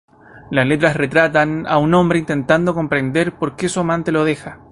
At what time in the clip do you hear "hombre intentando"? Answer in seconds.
1.93-2.73